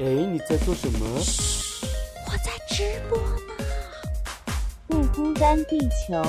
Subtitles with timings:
[0.00, 1.20] 哎，你在做什么？
[1.20, 1.86] 嘘
[2.26, 3.64] 我在直播呢。
[4.88, 6.20] 不孤单，地球。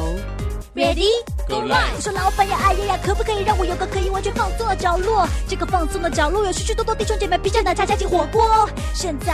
[0.76, 1.08] Ready
[1.48, 5.28] Go live 我说老板呀，哎呀呀，可不可以让我有个可以完全放松的角落？
[5.48, 8.70] 这个放松的角落有许许多多弟兄姐妹披着奶茶加进火锅。
[8.94, 9.34] 现在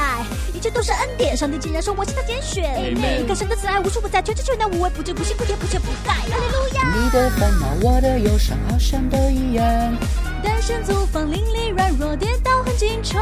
[0.54, 2.64] 一切都是恩典，上帝竟然说我是他拣选。
[2.64, 6.14] Amen 看神的慈爱无处不在，全知全能无微不至，不辛不甜不缺不盖。
[6.14, 6.96] 哈利路亚。
[6.96, 9.66] 你的烦恼，我的忧伤，好像都一样。
[10.42, 13.22] 单身租房，邻里软弱，跌倒很经常。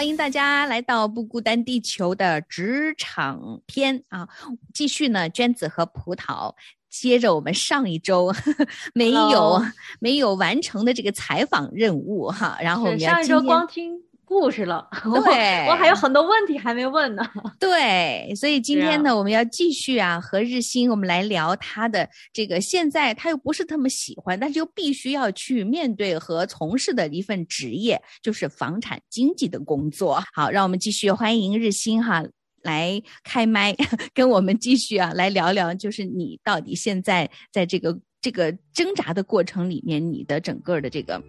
[0.00, 4.26] 欢迎大家来到不孤单地球的职场篇啊！
[4.72, 6.54] 继续呢，娟子和葡萄
[6.88, 8.34] 接着我们上一周
[8.94, 9.62] 没有
[9.98, 17.28] 没有完成的这个采访任务哈，然后我们是上一周要今天光听故事了， 我对我还有很多问题还没问呢。
[17.58, 30.22] 对，所以今天呢，我们要继续啊，和日新我们来聊他的这个现在他又不是那么喜欢，但是又必须要去面对和从事的一份职业，就是房产经纪的工作。
[30.32, 32.24] 好，让我们继续欢迎日新哈。
[32.62, 33.74] 来开麦，
[34.12, 41.22] 跟我们继续啊，来聊聊，就是你到底现在在这个这个挣扎的过程里面，你的整个的这个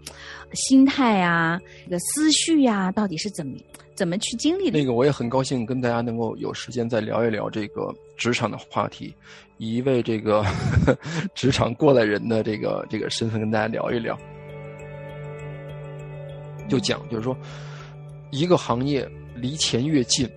[0.54, 3.58] 心态啊，这个思绪呀、到底是怎么
[3.96, 4.78] 怎么去经历的？
[4.78, 9.16] 那个我也很高兴跟大家能够有时间再聊一聊这个职场的话题，
[9.58, 10.46] 以一位这个
[11.34, 14.18] 职场过来人的这个这个身份跟大家聊一聊。
[16.68, 17.38] 就讲就是说，
[18.32, 20.30] 一个行业离钱越近，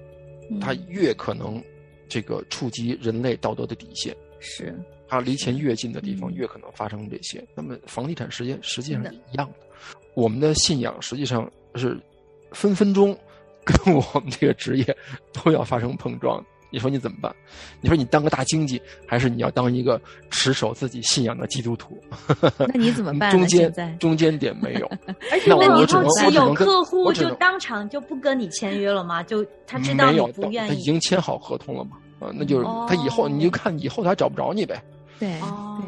[0.60, 1.60] 它越可能
[2.09, 4.14] 这个触及人类道德的底线。
[4.41, 4.78] 是
[5.14, 7.44] 它离钱越近的地方，嗯越可能发生这些。
[7.54, 9.54] 那么房地产实际实际上是一样的，
[10.14, 11.98] 我们的信仰实际上是
[12.52, 13.16] 分分钟
[13.64, 14.97] 跟我们这个职业
[15.32, 16.44] 都要发生碰撞。
[16.70, 17.32] 你说你怎么办？
[17.80, 21.96] 你说你当个大经济，还是你要当一个持守自己信仰的基督徒？
[22.58, 23.31] 那你怎么办？
[23.31, 24.86] 中间中间点没有。
[25.31, 29.22] 而且那我好奇，有客户就当场就不跟你签约了吗？
[29.22, 30.69] 就他知道你，不愿意。
[30.69, 31.96] 他已经签好合同了嘛？
[32.19, 34.82] 啊，那就是哦他以后你就看以后他找不着你呗。
[35.19, 35.82] 对哦，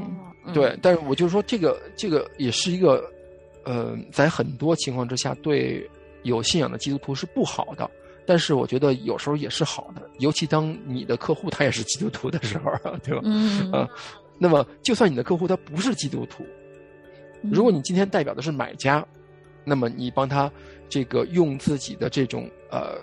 [0.53, 0.54] 对。
[0.54, 3.04] 对，但是我就说这个这个也是一个，
[3.64, 5.88] 呃，在很多情况之下对
[6.22, 7.91] 有信仰的基督徒是不好的，
[8.25, 12.72] 但是我觉得有时候也是好的，尤其当你的客户他也是基督徒的时候，
[13.03, 13.20] 对吧？
[13.25, 13.70] 嗯。
[13.72, 13.88] 啊
[14.38, 16.44] 那么就算你的客户他不是基督徒，
[17.50, 19.03] 如果你今天代表的是买家，
[19.64, 20.53] 那么你帮他
[20.91, 22.98] 这个用自己的这种呃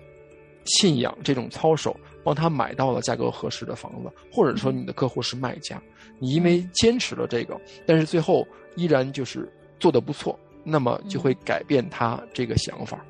[0.66, 5.81] 信仰这种操守，帮他买到了价格合适的房子，或者说你的客户是卖家，
[6.19, 13.03] 你因为坚持了这个，但是最后依然就是做的不错，那么就会改变他这个想法。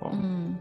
[0.00, 0.56] 哦，嗯，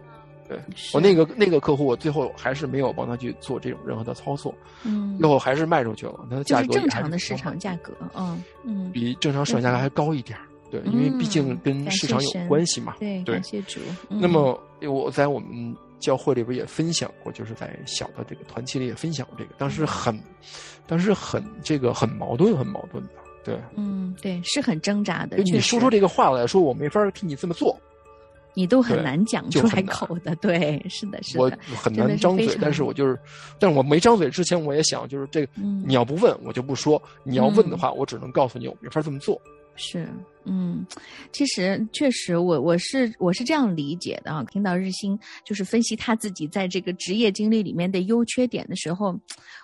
[0.47, 0.59] 对。
[0.93, 4.53] 我那个那个客户，我最后还是没有帮他去做这种任何的操作，
[4.83, 5.17] 嗯。
[5.19, 10.46] 最后还是卖出去了，它的价格是正常的市场价格，嗯嗯，比正常市场价格还高一点儿。
[10.69, 12.95] 对，因为毕竟嗯跟市场有关系嘛。
[12.99, 13.79] 对，对感谢主。
[14.09, 20.19] 那么我在我们教会里边也分享过，就是在小的这个团契里也分享过这个，当时很，
[20.85, 23.13] 当时很这个很矛盾，很矛盾的。
[23.43, 25.37] 对，嗯，对，是很挣扎的。
[25.37, 27.79] 就你说出这个话来说，我没法替你这么做，
[28.53, 30.35] 你都很难讲出来口的。
[30.35, 32.45] 对，是的，是的我的，很难张嘴。
[32.45, 33.17] 是但是我就是，
[33.57, 39.41] 但是我没张嘴之前，我也想，就是这个，嗯你要不问我就不说，你要问的话，我只能告诉你我没法这么做。
[39.77, 40.09] 是，
[40.49, 40.85] 嗯，
[41.33, 44.43] 其实确实我，我是我是这样理解的啊。
[44.45, 49.07] 听到日新就是分析他自己在这个职业经历里面的优缺点的时候，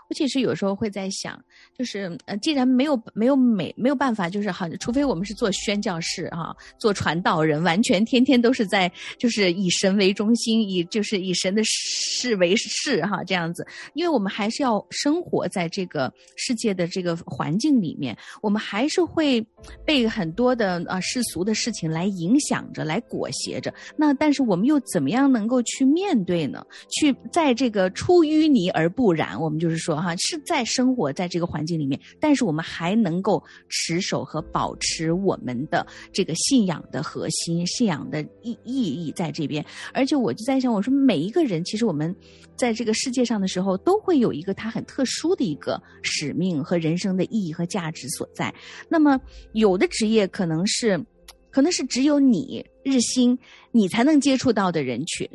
[0.10, 1.42] 我其实有时候会在想，
[1.78, 19.40] 就是呃，既然没有没有没没有办法，就是好，除非我们是做宣教士哈、做传道人，完全天天都是在就是以神为中心，以就是以神的事为事哈、这样子，因为我们还是要生活在这个世界的这个环境里面，我们还是会
[19.86, 23.74] 被很多的呃世俗的事情来影响着、来裹挟着。
[23.98, 26.66] 那但是我们又怎么样能够去面对呢？
[26.90, 39.66] 去在这个出淤泥而不染，我们就是说哈，是在生活在这个环境里面，但是我们还能够持守和保持我们的这个信仰的核心、信仰的意意义在这边。
[39.94, 42.16] 而且我就在想，我说每一个人，其实我们
[42.56, 48.54] 在这个世界上的时候，都会有一个他很特殊的一个使命和人生的意义和价值所在。
[48.88, 49.20] 那么
[49.54, 51.04] 有的职业可能是，
[51.50, 53.38] 可能是只有你日新
[53.72, 55.30] 你才能接触到的人群。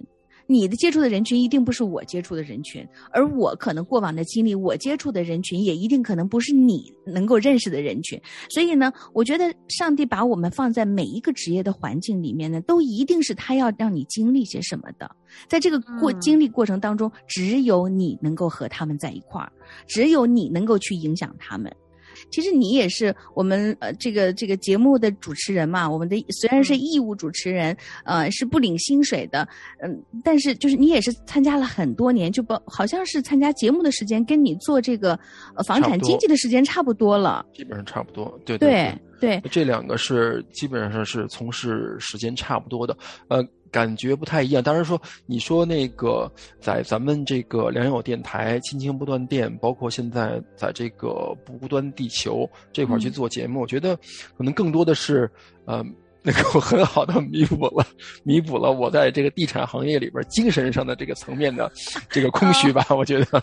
[0.50, 8.19] 你的接触的人群一定不是我接触的人群，而我可能过往的经历，我接触的人群也一定可能不是你能够认识的人群。
[8.49, 15.15] 所以呢，我觉得上帝把我们放在每一个职业的环境里面呢，都一定是他要让你经历些什么的。
[15.49, 19.53] 在这个过经历过程当中，只有你能够和他们在一块儿，
[19.87, 21.71] 只有你能够去影响他们。
[22.31, 29.47] 其实你也是我们呃这个这个节目的主持人嘛，我们的虽然是义务主持人，呃是不领薪水的，
[29.81, 35.19] 嗯，但是就是你也是参加了很多年，就不好像是参加节目的时间跟你做这个
[35.55, 42.97] 呃房产经纪的时间差不多了，基本上差不多，对对对，这两个是基本上是从事时间差不多的，
[43.29, 43.47] 呃。
[43.70, 44.62] 感觉不太一样。
[44.62, 46.31] 当然说，你说那个
[46.61, 53.97] 在咱们这个良友电台、亲情不断电，包括现在在这个不端地球这块去做节目，我觉得
[54.37, 55.31] 可能更多的是，
[55.65, 55.85] 呃。
[56.29, 57.87] 能够很好的弥补了，
[58.23, 61.71] 弥补了我在这个地产行业里边精神上的这个层面的
[62.11, 62.85] 这个空虚吧。
[62.91, 63.43] 我觉得，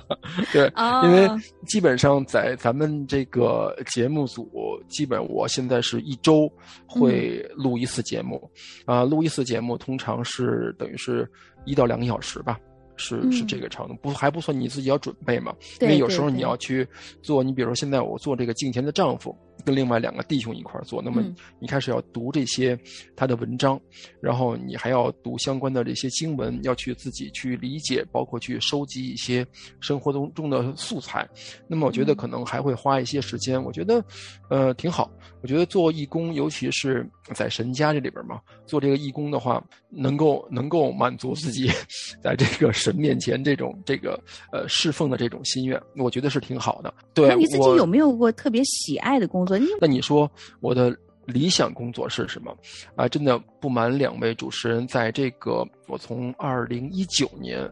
[0.54, 0.72] 对，
[1.04, 1.28] 因为
[1.66, 4.50] 基本上在咱们这个节目组，
[4.88, 6.52] 基本我现在是一周
[6.86, 8.50] 会录一次节目，
[8.86, 11.30] 啊，录一次节目通常是等于是
[11.66, 12.60] 一到两个小时吧。
[12.98, 15.54] 是是这个长度，不还不算你自己要准备嘛？
[15.82, 16.88] 因为有时候你要去
[17.22, 21.24] 做，你比如说现在我做这个镜前的丈夫，跟另外两个弟兄一块儿做，那么
[21.60, 22.78] 你开始要读这些
[23.16, 23.80] 他的文章，
[24.22, 29.46] 然后你还要读相关的这些经文，要去自己去理解，包括去收集一些
[29.80, 31.28] 生活中中的素材。
[31.68, 34.04] 那么我觉得可能还会花一些时间，我觉得
[34.50, 35.12] 呃挺好。
[35.42, 41.70] 我觉得做义工，尤其是在神家这里边嘛，做这个义工的话，能够能够满足自己
[42.22, 44.20] 在这个神面前这种这个
[44.52, 46.92] 呃侍奉的这种心愿，我觉得是挺好的。
[47.14, 49.55] 对，那你自己有没有过特别喜爱的工作？
[49.80, 50.30] 那你说
[50.60, 52.56] 我的理想工作是什么？
[52.96, 57.70] 啊，真的不瞒两位主持人，在这个我从二零一九年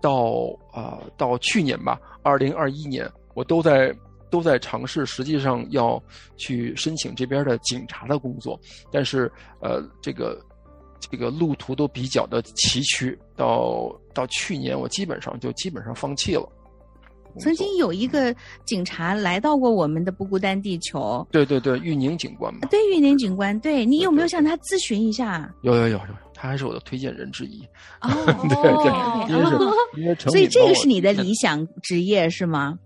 [0.00, 3.94] 到啊到去年吧，二零二一年，我都在。
[4.32, 6.02] 都在尝试，实际上要
[6.38, 8.58] 去申请这边的警察的工作，
[8.90, 9.30] 但是
[9.60, 10.42] 呃，这个
[10.98, 13.14] 这个路途都比较的崎岖。
[13.36, 16.50] 到到去年，我基本上就基本上放弃了。
[17.38, 18.34] 曾经有一个
[18.64, 21.26] 警察来到过我们的不孤单地球。
[21.30, 22.60] 对对对，玉宁警官嘛。
[22.70, 25.52] 对，玉宁警官，对你有没有向他咨询一下？
[25.62, 26.00] 有有有有，
[26.34, 27.62] 他还是我的推荐人之一。
[28.00, 28.10] 哦，
[29.96, 32.78] 对 对，所以这个是你的理想职业是吗？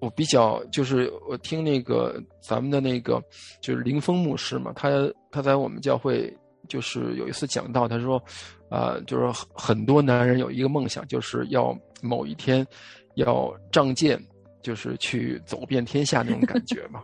[0.00, 3.22] 我比较就是我听那个咱们的那个
[3.60, 4.90] 就是林峰牧师嘛，他
[5.30, 6.36] 他在我们教会
[6.66, 8.20] 就是有一次讲到，他说，
[8.68, 11.72] 啊，就是很多男人有一个梦想，就是要
[12.02, 12.66] 某一天
[13.14, 14.20] 要仗剑，
[14.62, 17.02] 就是去走遍天下那种感觉嘛。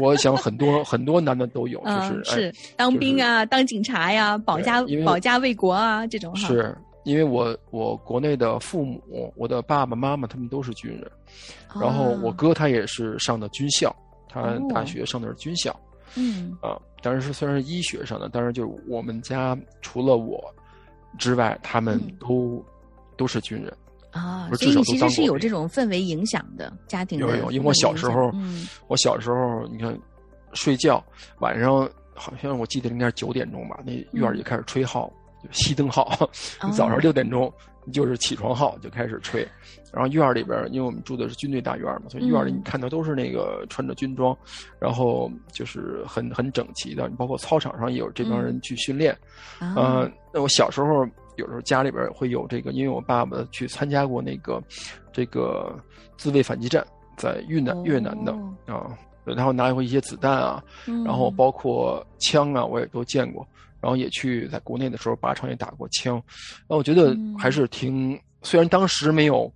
[0.00, 6.76] 我想很多很多男的都有，就是是当兵啊，当警察呀，保家保家卫国啊这种是。
[7.04, 11.10] 因为我我国内的父母，我的爸爸妈妈他们都是军人，
[11.78, 13.94] 然后我哥他也是上的军校，
[14.26, 15.78] 他大学上的是军校，
[16.14, 20.42] 嗯啊，当然是虽然是医学上的，但是就是我们家除了我
[21.18, 22.64] 之外，他们都
[23.18, 23.70] 都是军人
[24.14, 28.32] 啊，所以你其实是有这种氛围影响的家庭有有，因为我小时候，
[28.88, 29.94] 我小时候你看
[30.54, 31.04] 睡觉
[31.40, 35.12] 晚上好像我记得应该是九点钟吧，那院儿就开始吹号。
[35.52, 36.26] 熄灯号，
[36.64, 37.52] 你早上六点钟
[37.92, 39.46] 就是起床号就开始吹，
[39.92, 44.34] 然后院里边，因为我们住的是军队大院嘛，所以院里你看到都是那个穿着军装，
[44.80, 49.14] 然后就是很很整齐的，包括操场上也有这帮人去训练。
[49.60, 54.62] 嗯，那我小时候有时候家里边会有这个，因为我爸爸去参加过那个
[55.12, 55.78] 这个
[56.16, 56.86] 自卫反击战，
[57.16, 58.32] 在越南越南的
[58.66, 60.62] 啊，然后拿回一些子弹啊，
[61.04, 63.46] 然后包括枪啊，我也都见过。
[63.80, 66.22] 然后也去在国内的时候，靶场也打过枪，
[66.66, 68.18] 那我觉得还是挺。
[68.42, 69.52] 虽然当时没有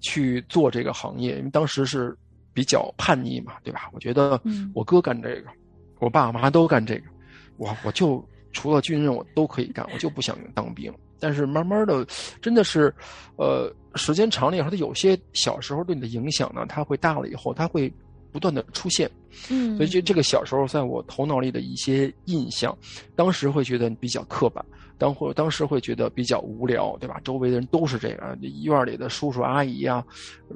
[0.00, 2.16] 去做这个行业，因为当时是
[2.54, 3.90] 比较叛逆嘛，对吧？
[3.92, 4.40] 我觉得
[4.74, 5.50] 我哥干这个，
[5.98, 7.10] 我爸妈都干这个，
[7.58, 10.90] 我我就除了军人我都可以干，我就不想当兵。
[11.20, 12.06] 但是慢慢的，
[12.40, 12.94] 真的是，
[13.36, 17.92] 呃，时间长了以后，他有些小时候对你的影响呢，他会大了以后，他会
[18.32, 19.10] 不断的出现。
[19.50, 22.76] 嗯，所以这这个小时候在我头脑里的一些印象，
[23.14, 24.64] 当时会觉得比较刻板，
[24.96, 27.20] 当或当时会觉得比较无聊，对吧？
[27.22, 30.04] 周围的人都是这样，医院里的叔叔阿姨啊，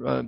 [0.03, 0.25] 呃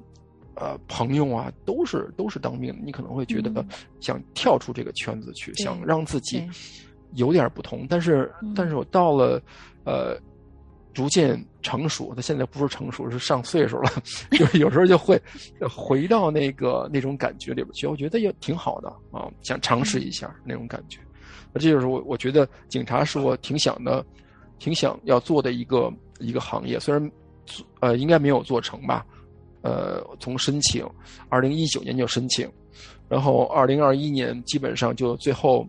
[0.55, 3.67] 呃朋友啊，都是都是当兵的，你可能会觉得嗯
[3.99, 6.49] 想跳出这个圈子去，对想让自己对
[7.15, 7.85] 有点不同。
[7.89, 9.41] 但是嗯但是我到了
[9.83, 10.17] 呃。
[10.93, 13.91] 逐渐成熟，他现在不是成熟，是上岁数了，
[14.31, 15.21] 就是有时候就会
[15.69, 20.97] 回到那个那种感觉里边去，我觉得也挺好的啊，想尝试一下那种感觉。
[21.51, 24.05] 那这就是我我觉得警察是我挺想的，
[24.57, 27.11] 挺想要做的一个一个行业，虽然
[27.81, 29.05] 呃应该没有做成吧，
[29.63, 30.89] 呃从申请，
[31.27, 32.49] 二零一九年就申请，
[33.09, 35.67] 然后二零二一年基本上就最后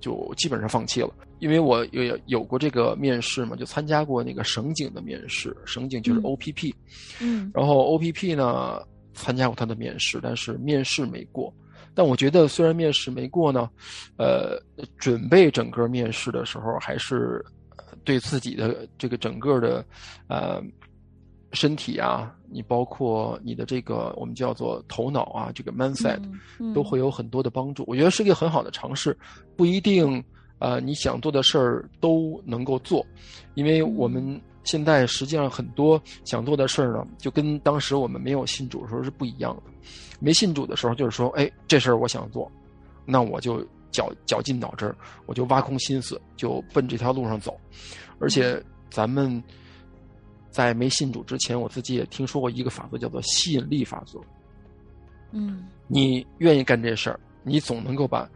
[0.00, 1.10] 就基本上放弃了。
[1.38, 6.74] 因为我有有过这个面试嘛，就参加过那个省警的面试，省警就是嗯 OPP，、
[7.20, 8.80] 嗯然后 OPP 呢
[9.12, 11.52] 参加过他的面试，但是面试没过。
[11.94, 13.70] 但我觉得虽然面试没过呢，
[14.18, 14.60] 呃，
[14.98, 17.42] 准备整个面试的时候，还是
[17.76, 19.82] 呃对自己的这个整个的
[20.28, 20.62] 呃
[21.52, 26.20] 身体啊，你包括你的这个我们叫做头脑啊，这个 mindset、
[26.58, 27.84] 嗯都会有很多的帮助。
[27.86, 29.16] 我觉得是一个很好的尝试，
[29.56, 30.22] 不一定
[30.58, 33.04] 呃你想做的事儿都能够做，
[33.54, 39.62] 因为我们现在实际上很多想做的事儿呢，就跟当时我们没有信主的时候是不一样的。
[40.18, 42.50] 没信主的时候，就是说，哎，这事儿我想做，
[43.04, 47.54] 那我就绞绞尽脑汁儿，我就挖空心思，就奔这条路上走。
[48.18, 49.42] 而且咱们
[50.56, 54.18] 在没信主之前，我自己也听说过一个法则，叫做吸引力法则。
[55.32, 58.26] 嗯你愿意干这事儿，你总能够把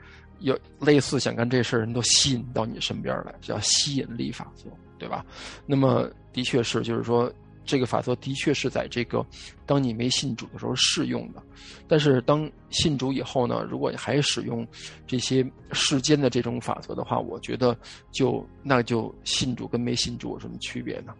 [0.40, 4.64] 有类似想干这事儿的人都吸引到你身边来，叫吸引力法则，
[4.98, 5.24] 对吧？
[5.64, 7.32] 那么的确是，就是说
[7.64, 9.24] 这个法则的确是在这个
[9.64, 11.42] 当你没信主的时候适用的，
[11.88, 14.66] 但是当信主以后呢，如果你还使用
[15.06, 17.74] 这些世间的这种法则的话，我觉得
[18.12, 21.14] 就那就信主跟没信主有什么区别呢？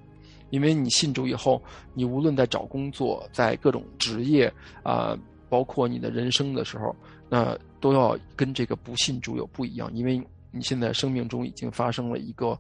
[0.51, 1.63] 因为你信主以后，
[1.95, 4.53] 你无论在找工作，在各种职业
[4.83, 5.17] 啊、
[5.49, 6.95] 包括你的人生的时候，
[7.29, 12.59] 那都要跟这个不信主有不一样，因为你现在生命中已经发生了一个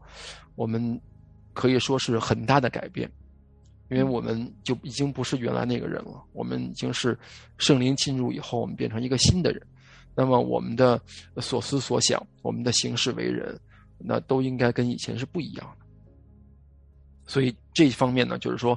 [0.54, 1.00] 我们
[1.52, 3.10] 可以说是很大的改变，
[3.90, 7.18] 因为我们就已经不是原来那个人了，我们已经是
[7.58, 9.60] 圣灵进入以后，我们变成一个新的人。
[10.14, 11.00] 那么我们的
[11.38, 13.58] 所思所想，我们的行事为人，
[13.98, 15.76] 那都应该跟以前是不一样。
[17.30, 18.76] 所以这一方面呢，就是说，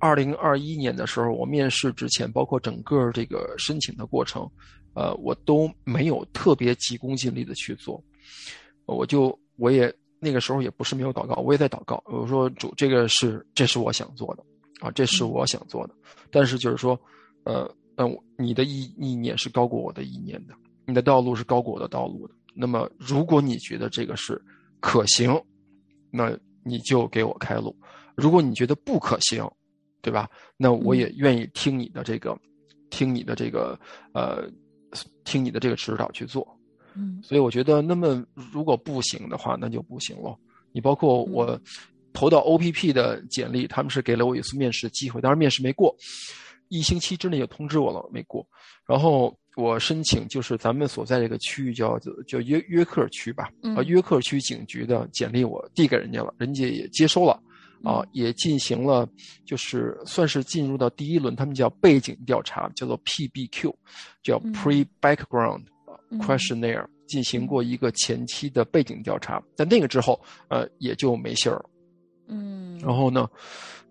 [0.00, 4.50] 二零二一年的时候，我面试之前，包括整个这个申请的过程，
[4.94, 8.02] 呃，我都没有特别急功近利的去做，
[8.86, 14.42] 我就我也那个时候也不是没有祷告，我也在祷告，我说主，这个是这是我想做的
[14.80, 15.94] 啊，这是我想做的，
[16.32, 17.00] 但是就是说，
[17.44, 20.54] 呃，嗯，你的意意念是高过我的意念的，
[20.86, 22.34] 你的道路是高过我的道路的。
[22.60, 24.42] 那么，如果你觉得这个是
[24.80, 25.40] 可行，
[26.10, 26.36] 那
[26.68, 27.74] 你就给我开路；
[28.14, 29.48] 如果你觉得不可行，
[30.02, 30.28] 对吧？
[30.56, 32.38] 那我也愿意听你的这个，
[32.90, 33.78] 听你的这个，
[34.12, 34.48] 呃，
[35.24, 36.46] 听你的这个指导去做。
[36.94, 40.36] 嗯所以我觉得，那么如果不行的话，那就不行了。
[40.72, 41.60] 你包括我嗯
[42.12, 45.94] 投到 OPP 的简历，他们是给了我一次面试机会，当然面试没过，
[46.68, 48.46] 一星期之内就通知我了，没过。
[48.86, 57.40] 然后我申请就是咱们所在这个区域叫叫约约克区吧，嗯啊，约克区警局的简历我递给人家了，人家也接收了。
[57.84, 59.08] 啊，嗯也进行了，
[59.46, 63.72] 就是算是进入到第一轮，他们叫背景调查，叫做 PBQ，
[64.20, 65.62] 叫嗯 Pre Background
[66.10, 71.70] 嗯 Questionnaire，、进行过一个前期的背景调查，在那个之后，呃，也就没信儿了。
[72.28, 73.28] 嗯，然后呢，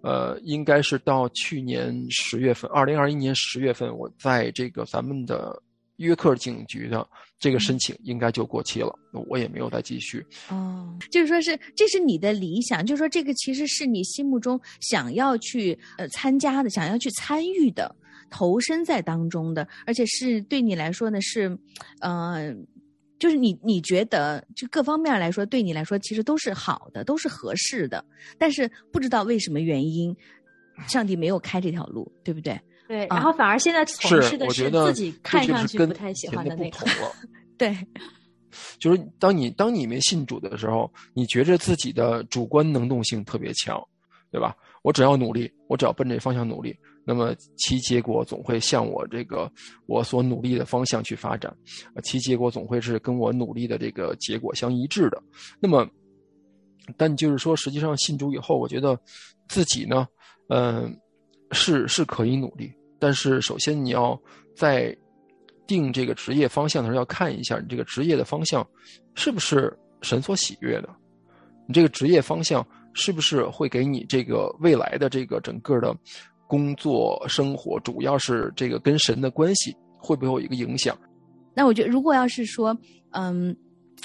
[0.01, 5.61] 呃，应该是到去年十月份，二零二一年十月份，我在这个咱们的
[5.97, 7.07] 约克警局的
[7.39, 10.23] 这个申请应该就过期了，那我也没有再继续。
[10.49, 17.95] 哦，就是说是这是你的理想，就是说这个其实是你心目中想要去呃参加的，想要去参与的，
[18.29, 21.57] 投身在当中的，而且是对你来说呢是，
[21.99, 22.53] 呃，
[23.19, 28.03] 就是你你觉得就各方面来说对你来说其实都是好的，都是合适的，
[28.37, 30.15] 但是不知道为什么原因，
[30.87, 32.59] 上帝没有开这条路，对不对？
[32.87, 36.77] 对，啊然后反而现在从是事，的是我觉得自己看上去不太喜欢的那个。
[37.57, 37.75] 对，
[38.79, 43.81] 就是当你当你没信主的时候，你觉着自己的主观能动性特别强，
[44.31, 44.55] 对吧？
[44.83, 49.49] 我只要努力，我只要奔这方向努力，那么其结果总会向我这个
[49.85, 51.55] 我所努力的方向去发展，
[52.03, 55.23] 其结果总会是跟我努力的这个结果相一致的。
[55.57, 55.87] 那么，
[56.97, 58.99] 但就是说，实际上信主以后，我觉得
[59.47, 60.05] 自己呢，
[60.49, 60.99] 嗯、
[61.51, 64.21] 是是可以努力，但是首先你要
[64.53, 64.93] 在
[65.65, 68.67] 定这个职业方向的时候，要看一下你这个职业的方向
[69.15, 70.89] 是不是神所喜悦的，
[71.69, 75.95] 你这个职业方向是不是会给你这个未来的这个整个的
[76.47, 80.97] 工作生活，主要是这个跟神的关系会不会有一个影响？
[81.53, 82.77] 那我觉得，如果要是说，
[83.11, 83.55] 嗯，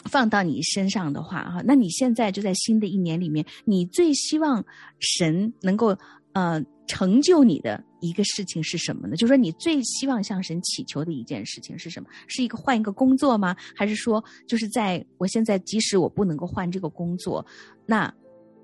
[0.07, 4.65] 放到你身上的话，哈，那你现在就在新的一年里面，你最希望
[4.99, 5.97] 神能够
[6.33, 9.17] 呃成就你的一个事情是什么呢？
[9.17, 12.09] 就是说，你最希望向神祈求的一件事情是什么？
[12.27, 13.55] 是一个换一个工作吗？
[13.77, 17.45] 还是说，就是在我现在即使我不能够换这个工作，
[17.87, 18.13] 那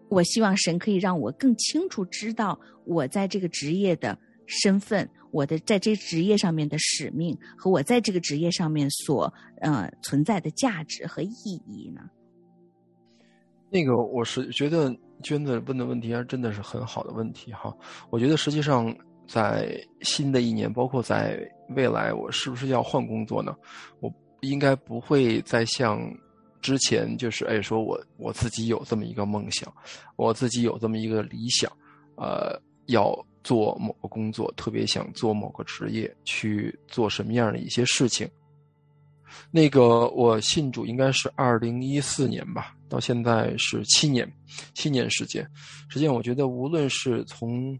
[0.08, 5.08] 我希望神可以让我更清楚知道我在这个职业的身份。
[5.30, 12.00] 我的在这职业上面的使命和我在这个职业上面所呃存在的价值和意义呢？
[13.68, 14.90] 那个我是觉得
[15.22, 17.76] 娟子问的问题还真的是很好的问题哈。
[18.08, 18.90] 我觉得实际上
[19.26, 21.38] 在新的一年，包括在
[21.76, 23.54] 未来，我是不是要换工作呢？
[24.00, 24.10] 我
[24.40, 26.00] 应该不会再像
[26.60, 29.72] 之前就是哎说我我自己有这么一个梦想，
[30.16, 31.70] 我自己有这么一个理想，
[32.16, 33.16] 呃要。
[33.44, 38.28] 做某个工作，特别想做某个职业，去做什么样的一些事情。
[39.50, 44.30] 那个我信主应该是二零一四年吧，到现在是七年，
[44.74, 45.48] 七年时间。
[45.88, 47.78] 实际上，我觉得无论是从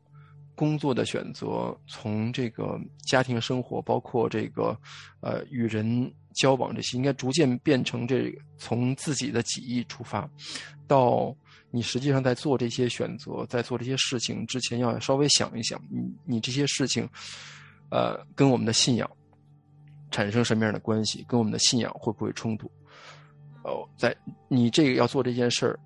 [0.54, 4.74] 工作的选择，从这个家庭生活，包括这个
[5.20, 10.28] 呃与人交往这些，应该逐渐变成这个从自己的己意出发，
[10.86, 11.36] 到。
[11.70, 17.06] 你实际上在做这些选择，在做这些事情之前，要稍微想一想，你你这些事情，
[17.90, 19.06] 呃，跟我们的信仰
[20.10, 21.22] 产生什么样的关系？
[21.28, 22.70] 跟我们的信仰会不会冲突？
[23.64, 24.16] 哦，在
[24.48, 25.78] 你这个要做这件事儿，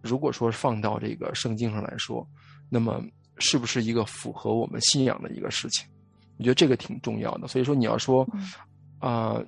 [0.00, 2.26] 如果说放到这个圣经上来说，
[2.70, 3.04] 那么
[3.36, 5.86] 是不是一个符合我们信仰的一个事情？
[6.38, 7.46] 我觉得这个挺重要的。
[7.46, 8.26] 所以说，你要说
[8.98, 9.38] 啊，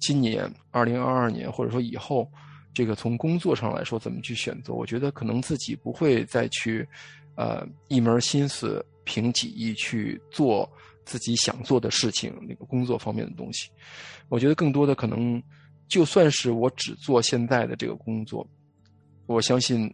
[0.00, 2.28] 今年二零二二年，或者说以后。
[2.72, 4.72] 这个从工作上来说，怎么去选择？
[4.72, 6.88] 我觉得可能自己不会再去，
[7.34, 10.70] 呃，一门心思凭己意去做
[11.04, 13.68] 自己想做的事情，那个工作方面的东西。
[14.28, 15.42] 我觉得更多的可能，
[15.88, 18.48] 就算是我只做现在的这个工作，
[19.26, 19.92] 我相信，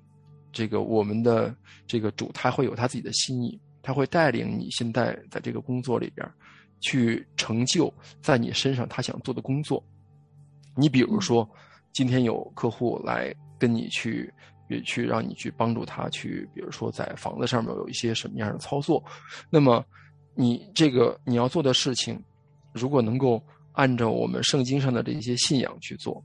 [0.53, 6.31] 这个我们的这个主他会有他自己的心意，他会带领你现在在这个工作里边，
[6.81, 9.83] 去成就在你身上他想做的工作。
[10.77, 11.49] 你比如说。
[11.93, 14.31] 今天有客户来跟你去，
[14.69, 19.03] 也去让你去帮助他去，比如说在房子上面有一些什么样的操作，
[19.49, 19.83] 那么
[20.35, 22.23] 你这个你要做的事情，
[22.75, 26.23] 如果能够按照我们圣经上的这些信仰去做，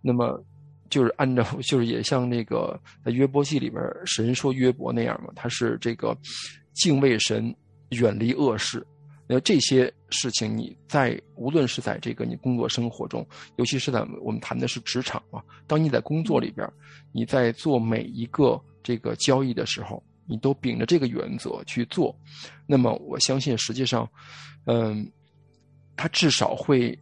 [0.00, 0.42] 那么
[0.88, 6.16] 就是按照就是也像那个在约伯记里边神说约伯那样嘛，他是这个
[6.72, 7.54] 敬畏神，
[7.90, 8.82] 远离恶事。
[9.26, 16.70] 那这些事情，你在无论是在这个你工作生活中，尤其是在我们谈的是职场啊，当你在工作里边，
[17.10, 22.14] 你在做每一个这个交易的时候，你都秉着这个原则去做，
[22.66, 24.06] 那么我相信，实际上，
[24.66, 25.10] 嗯，
[25.96, 26.98] 他至少会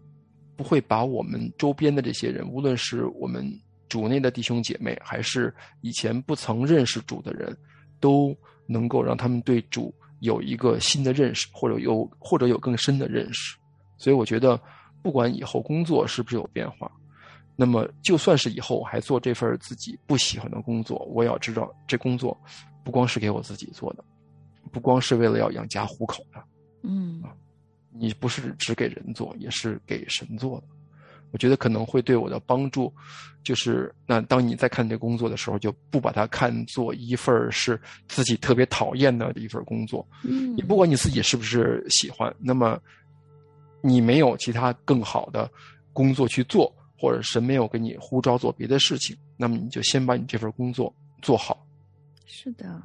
[0.57, 3.45] 不会把我们周边的这些人，无论是我们
[3.89, 7.57] 主内的弟兄姐妹，还是以前不曾认识主的人，
[7.99, 8.33] 都
[8.69, 9.93] 能够让他们对主。
[10.23, 13.57] 有一个新的认识，或者有或者有更深的认识，
[13.99, 14.59] 所以我觉得，
[15.03, 16.91] 不管以后工作是不是有变化，
[17.57, 22.41] 那么就算是以后我还做这份自己不喜欢的工作，我也要知道这工作
[22.85, 24.05] 不光是给我自己做的，
[24.71, 26.41] 不光是为了要养家糊口的，
[26.85, 27.21] 嗯，
[27.91, 30.67] 你不是只给人做，也是给神做的。
[31.33, 32.93] 我觉得可能会对我的帮助，
[33.43, 40.07] 就是那当你在看这工作的时候，就不把它看作一份是自己特别讨厌的一份工作。
[40.23, 42.79] 嗯，你不管你自己是不是喜欢，那么
[43.81, 45.51] 你没有其他更好的
[45.93, 51.67] 工作去做，或者神没有给你呼召做别的事情，那么你就先把你这份工作做好。
[52.27, 52.81] 是的。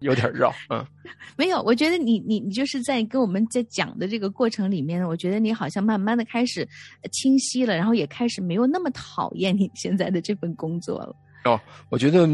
[0.00, 0.84] 有点绕，嗯，
[1.36, 6.68] 没有，我觉得你你你就是在跟我们在讲的这个过程里面，我觉得你好像慢慢的开始
[7.10, 11.16] 清晰了，然后也开始没有那么讨厌你现在的这份工作了。
[11.44, 12.28] 哦，我觉得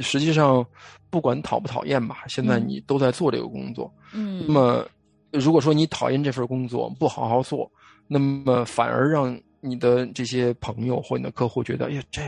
[0.00, 0.64] 实际上
[1.10, 4.86] 不管讨不讨厌吧，现在你都在做这个工作，嗯，那么
[5.32, 7.70] 如果说你讨厌这份工作，不好好做，
[8.06, 12.22] 那么反而让你的这些朋友或你的客户觉得，哎呀这。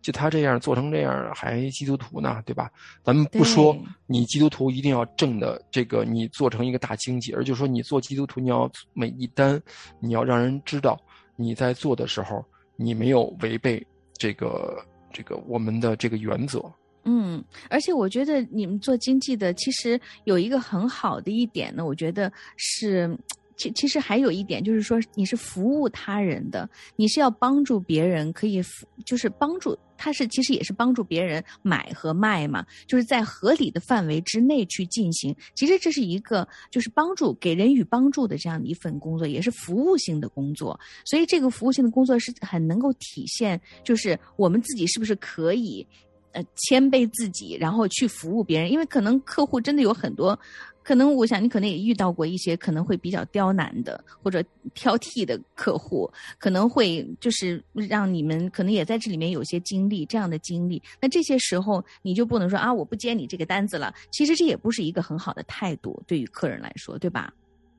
[0.00, 2.70] 就他这样做成这样，还基督徒呢，对吧？
[3.02, 3.76] 咱们不说
[4.06, 9.60] 你基督徒一定要挣的这个，你做成一个大经济，而就说你做基督徒，你要每一单，
[10.00, 10.98] 你要让人知道
[11.36, 12.44] 你在做的时候，
[12.76, 13.84] 你没有违背
[14.16, 16.60] 这个这个我们的这个原则，
[17.04, 23.16] 嗯，而且我觉得你们做经济的，其实有一个很好的一点呢，我觉得是，
[23.58, 35.34] 其其实还有一点就是说，你是服务他人的，你是要帮助别人，可以服就是帮助，他是其实也是帮助别人买和卖嘛，就是在合理的范围之内去进行。
[35.54, 40.78] 其实这是一个就是帮助给人与帮助的这样的一份工作，也是服务性的工作。
[41.04, 45.84] 所以这个服务性的工作是很能够体现，就是我们自己是不是可以。
[46.32, 50.38] 呃，谦卑自己，然后去服务别人，因为可能客户真的有很多，
[50.82, 54.42] 可能我想你可能也遇到过一些可能会比较刁难的或者
[54.74, 60.82] 挑剔的客户，可能会就是让你们可能也在这里面有些经历这样的经历。
[61.00, 63.94] 那这些时候你就不能说啊，我不接你这个单子了。
[64.12, 67.32] 其实这也不是一个很好的态度，对于客人来说，对吧？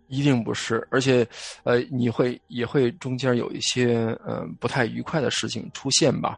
[0.10, 1.26] 一定不是，而且，
[1.64, 6.38] 呃，你会也会中间有一些呃不太愉快的事情出现吧？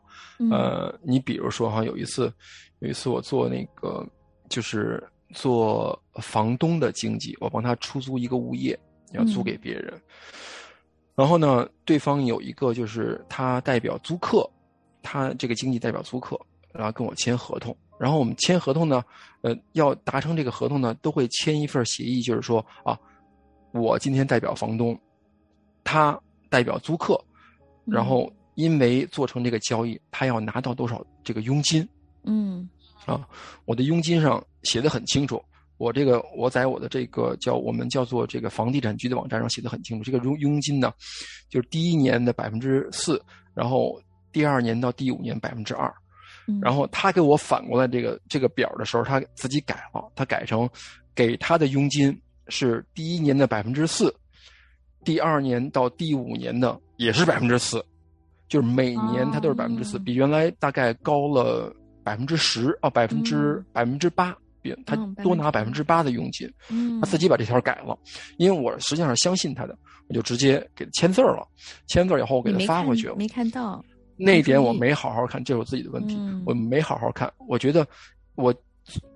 [0.51, 2.31] 呃，你比如说哈，有一次，
[2.79, 4.05] 有一次我做那个
[4.49, 5.01] 就是
[5.33, 8.77] 做房东的经济，我帮他出租一个物业，
[9.13, 9.93] 要租给别人。
[11.15, 14.49] 然后呢，对方有一个就是他代表租客，
[15.01, 16.37] 他这个经济代表租客，
[16.73, 17.73] 然后跟我签合同。
[17.97, 19.01] 然后我们签合同呢，
[19.41, 22.99] 呃，要达成这个合同呢，都会签一份协议，就是说啊。
[23.71, 24.99] 我今天代表房东，
[25.83, 27.19] 他代表租客，
[27.85, 31.87] 然后因为做成这个交易，他要拿到多少这个佣金？
[32.23, 32.69] 嗯，
[33.05, 33.27] 啊，
[33.65, 35.41] 我的佣金上写的很清楚。
[35.77, 40.03] 我这个我在我的这个叫我们叫做这个房地产局的网站上写的很清楚。
[40.03, 40.93] 这个佣佣金呢，
[41.49, 43.19] 就是第一年的百分之四，
[43.55, 43.99] 然后
[44.31, 45.91] 第二年到第五年百分之二。
[46.61, 50.69] 然后他给我反过来这个这个表的时候，他自己改了，他改成
[51.15, 52.15] 给他的佣金。
[52.51, 54.13] 是第一年的百分之四，
[55.03, 57.83] 第二年到第五年的也是百分之四，
[58.47, 66.47] 就是每年它都是百分之四，比原来大概高了百分之十啊，百分之百分之八，比他多拿百分之八的佣金。
[66.99, 67.97] 他自己把这条改了，
[68.37, 69.75] 因为我实际上是相信他的，
[70.07, 71.47] 我就直接给他签字了。
[71.87, 73.83] 签字以后我给他发回去了，没看到
[74.17, 77.31] 那点我没好好看，这是我自己的问题，我没好好看。
[77.47, 77.87] 我觉得
[78.35, 78.53] 我。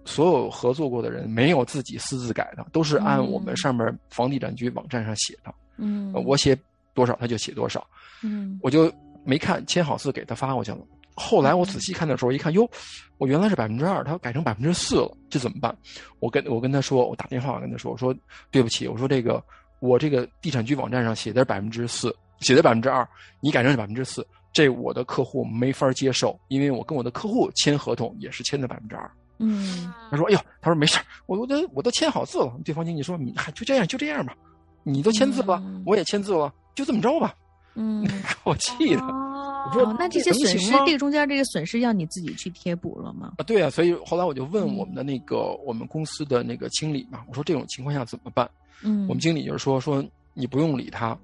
[0.06, 5.54] 所有合作过的人没有自己私自改的，都是按我们上面房地产局网站上写的。
[5.78, 6.58] 嗯，我写
[6.94, 7.86] 多少他就写多少。
[8.24, 8.92] 嗯，我就
[9.24, 10.80] 没看签好字给他发过去了。
[11.16, 12.70] 后来我仔细看的时候，一看哟，
[13.18, 15.76] 我原来是百分之二，他改成百分之四了，这怎么办？
[16.20, 18.14] 我跟我跟他说，我打电话跟他说，我说
[18.52, 19.42] 对不起，我说这个
[19.80, 23.08] 我这个地产局网站上写的是百分之四，写的百分之二，
[23.42, 29.10] 你改成百分之四，这我的客户没法接受，因为我跟我的客户签合同也是签的百分之二。
[29.38, 34.36] 嗯，他说：“哎呦，他说没事我我都我都签好字了。”对方经理说：“你还就这样就这样吧，
[34.84, 37.36] 你都签字了，我也签字了，就这么着吧。”
[37.76, 39.02] 嗯， 给我气的。
[39.04, 48.50] 我说：“那这些损失，这个中间这个损失要你自己去贴补了吗？”啊，对啊，所以后来我就问我们的那个我们公司的那个经理嘛，我说：“这种情况下怎么办？”
[48.84, 50.02] 嗯，我们经理就是说：“说
[50.34, 51.18] 你不用理他，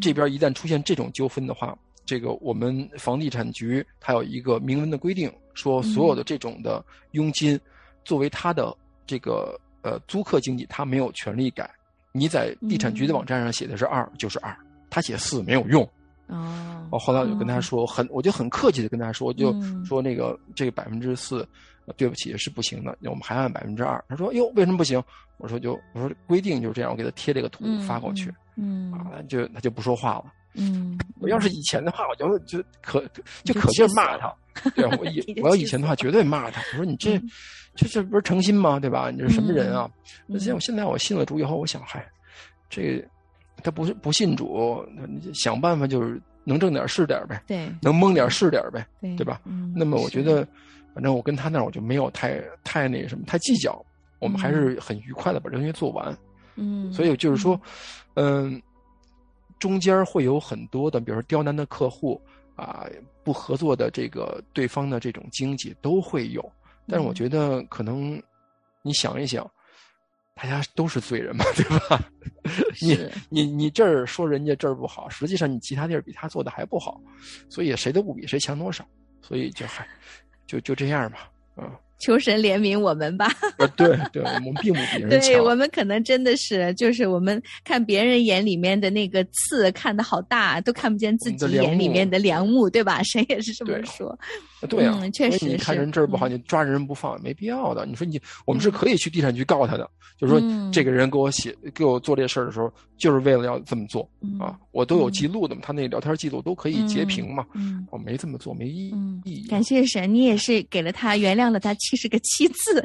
[0.00, 1.74] 这边一旦出现这种纠纷的话。”
[2.06, 7.58] 这个我们房地产局它有一个明文的规定，说所有的这种的佣金，
[8.04, 11.70] 作为他的这个呃租客经济，他没有权利改。
[12.12, 14.56] 你在地产局的网站上写的是二就是二，
[14.88, 15.82] 他写四没有用。
[16.26, 19.52] 哦，我后来我就跟他说，很我就很客气的跟他说，就
[19.84, 21.46] 说那个这个百分之四，
[21.96, 24.02] 对不起是不行的，我们还按百分之二。
[24.08, 25.02] 他说哟为什么不行？
[25.36, 28.32] 我说就我说规定就是这样，我给他贴这个图发过去。
[28.56, 30.32] 嗯，啊就他就不说话了。
[30.54, 33.04] 嗯，我要是以前的话，我就就可
[33.42, 34.32] 就可劲骂他。
[34.76, 36.62] 对啊，我以我要以前的话，绝对骂他。
[36.72, 37.20] 我说你这
[37.74, 38.78] 这这不是诚心吗？
[38.78, 39.10] 对吧？
[39.10, 39.90] 你这什么人啊？
[40.26, 42.06] 那现我现在我信了主以后，我想，嗨，
[42.70, 43.04] 这
[43.64, 44.86] 他不是不信主，
[45.34, 49.40] 想办法就是能挣点是点呗，对，能蒙点是点呗，对对吧？
[49.74, 50.46] 那么我觉得，
[50.94, 53.84] 反正我跟他那我就没有太太那什么太计较，
[54.20, 56.16] 我们还是很愉快的把这东西做完。
[56.56, 57.60] 嗯，所以就是说，
[58.14, 58.60] 嗯。
[59.60, 62.20] 中间会有很多的，比如说刁难的客户
[62.54, 62.86] 啊，
[63.22, 66.52] 不合作的这个对方的这种经济都会有。
[66.86, 68.20] 但是我觉得可能
[68.82, 69.48] 你想一想，
[70.34, 71.98] 大家都是罪人嘛，对吧？
[72.82, 77.00] 你你你这儿说人家这儿不好，实际上你其他地儿比他做的还不好，
[77.48, 78.86] 所以谁都不比谁强多少，
[79.22, 79.88] 所以就还
[80.46, 81.70] 就就这样吧，嗯。
[82.04, 83.30] 求神怜悯我们吧！
[83.76, 85.30] 对对，我们并不比人强。
[85.32, 93.02] 对我们可能真的是，就是我们看别人眼里面的那个刺看得好大，都看不见自己眼里面的梁木，对吧？
[93.08, 94.18] 谁也是这么说。
[94.66, 97.86] 对啊，嗯确实你看人这儿不好，嗯你抓人不放，没必要的。
[97.86, 107.44] 你说你，我们是可以去地产局告他的，就是说嗯这个人给我写给我做这事儿的时候，就是为了要这么做嗯啊，我都有记录的嘛，他那聊天记录都可以截屏嘛。
[107.54, 107.86] 嗯。
[107.90, 108.92] 我没这么做，没意
[109.24, 109.46] 义。
[109.48, 112.82] 感谢神，你也是给了他原谅了他七十个七次，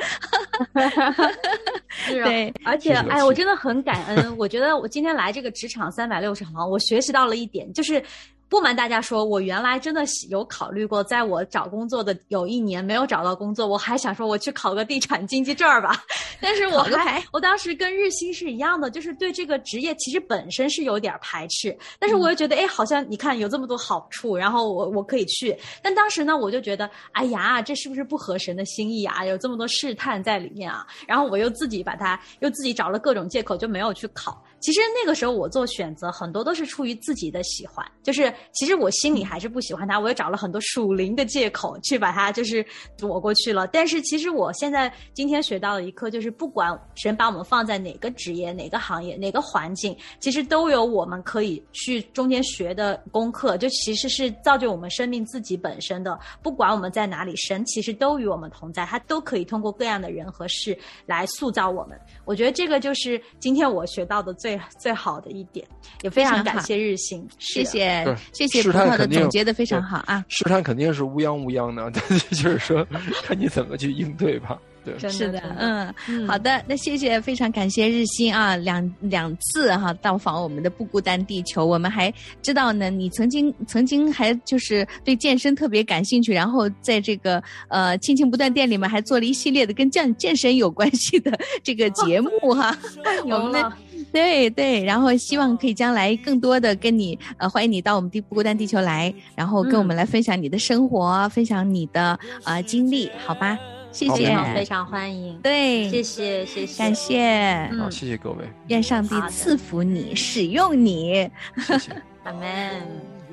[1.89, 4.37] 是啊对，而且哎，我真的很感恩。
[4.37, 8.03] 我觉得我今天来这个职场三百六十行，我学习到了一点，就是
[8.49, 16.03] 不瞒大家说，我原来真的有考虑过，在我找工作的有一年没有找到工作，我还想说我去考个地产经济证儿吧。
[16.41, 25.55] 但是我还我当时跟日新是一样的，就是对这个职业其实本身是有点排斥，但是嗯我又觉得，哎，好像你看有这么多好处，然后我我可以去。
[25.83, 29.23] 但当时呢，我就觉得，哎呀，这是不是不合神的心意啊？
[29.25, 30.87] 有这么多试探在里面啊。
[31.05, 34.43] 然后我又自己把它，又自己找了各种借口，就没有去考。
[34.59, 42.65] 其实那个时候我做选择，很多都是出于自己的喜欢，就是其实我心里还是不喜欢他，我也找了很多属灵的借口去把他就是
[42.97, 43.67] 躲过去了。
[43.67, 56.19] 但是其实我现在今天学到的一课就是，不管神把我们放在哪个职业、哪个行业、哪个环境，其实都有我们可以去中间学的功课，就其实是造就我们生命自己本身的。
[56.41, 61.99] 不管我们在哪里，神其实都与我们同在，他都可以通过各样的人和事来塑造我们。
[62.25, 65.65] 我觉得这个就是今天我学到的最最最好的一点，
[66.01, 67.63] 也非非常感谢日新，谢。
[67.63, 72.85] 谢谢谢试葡萄的总结的非常好啊，试探肯定是乌泱乌泱的，但 是就是说
[73.23, 74.59] 看你怎么去应对吧。
[74.99, 75.93] 对，是的，嗯。
[76.07, 76.27] 嗯。
[76.27, 91.31] 好的，那谢谢，非常感谢日新啊，两两次哈到访我们的不孤单地球，我们还知道呢，你曾经曾经还就是对健身特别感兴趣，然后在这个呃亲情不断店里面还做了一系列的跟健健身有关系的
[91.63, 92.77] 这个节目哈，
[93.25, 93.73] 我们的，
[94.11, 103.57] 对对，然后希望可以将来更多的跟你呃，欢迎你到我们地不孤单地球来，然后跟我们来分享你的生活，分享你的呃经历，好吧？
[103.91, 111.29] 谢谢非，常欢迎，对，谢谢谢谢，感谢，嗯好，谢谢各位，愿上帝赐福你，使用你。
[111.57, 111.91] 谢谢。
[112.23, 112.81] 阿门。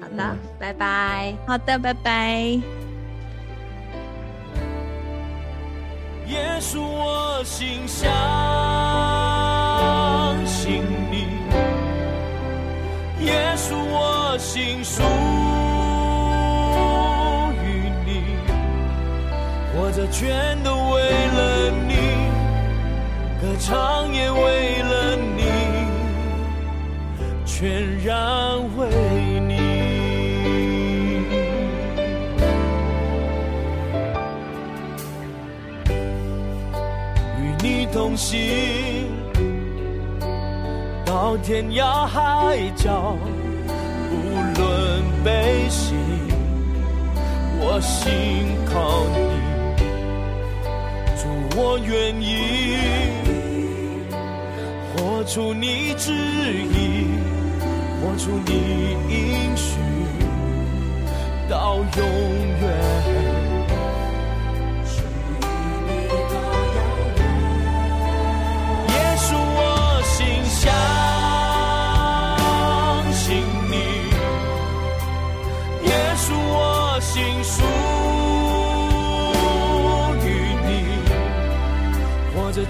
[0.01, 1.35] 好的，拜拜。
[1.47, 2.59] 好的，拜拜。
[6.29, 8.07] 耶稣，我心相
[10.45, 11.25] 信你；
[13.25, 15.03] 耶稣，我心属
[19.77, 21.95] 活着全都为了你，
[23.43, 25.43] 歌唱也为了你，
[27.45, 28.17] 全然
[28.79, 28.89] 为
[29.47, 29.55] 你。
[37.39, 39.05] 与你同行，
[41.05, 43.15] 到天涯海角，
[44.11, 44.15] 无
[44.59, 45.93] 论悲喜，
[47.61, 49.26] 我心靠你。
[51.59, 52.77] 我愿意
[54.95, 57.09] 活出你旨意，
[58.03, 58.53] 活出你
[59.09, 59.79] 应许，
[61.49, 61.85] 到永
[62.61, 62.96] 远。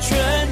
[0.00, 0.45] 全